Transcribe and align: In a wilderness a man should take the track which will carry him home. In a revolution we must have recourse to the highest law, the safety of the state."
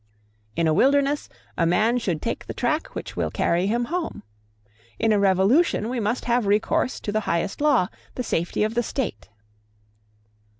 In 0.55 0.65
a 0.65 0.73
wilderness 0.73 1.29
a 1.59 1.67
man 1.67 1.99
should 1.99 2.23
take 2.23 2.47
the 2.47 2.55
track 2.55 2.95
which 2.95 3.15
will 3.15 3.29
carry 3.29 3.67
him 3.67 3.85
home. 3.85 4.23
In 4.97 5.13
a 5.13 5.19
revolution 5.19 5.89
we 5.89 5.99
must 5.99 6.25
have 6.25 6.47
recourse 6.47 6.99
to 7.01 7.11
the 7.11 7.19
highest 7.29 7.61
law, 7.61 7.87
the 8.15 8.23
safety 8.23 8.63
of 8.63 8.73
the 8.73 8.81
state." 8.81 9.29